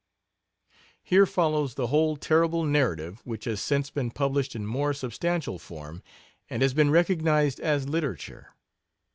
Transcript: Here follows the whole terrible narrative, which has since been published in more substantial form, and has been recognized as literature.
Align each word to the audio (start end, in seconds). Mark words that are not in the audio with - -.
Here 1.03 1.27
follows 1.27 1.75
the 1.75 1.85
whole 1.85 2.17
terrible 2.17 2.63
narrative, 2.65 3.21
which 3.23 3.45
has 3.45 3.61
since 3.61 3.91
been 3.91 4.09
published 4.09 4.55
in 4.55 4.65
more 4.65 4.93
substantial 4.95 5.59
form, 5.59 6.01
and 6.49 6.63
has 6.63 6.73
been 6.73 6.89
recognized 6.89 7.59
as 7.59 7.87
literature. 7.87 8.55